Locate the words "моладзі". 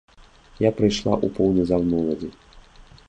1.93-2.29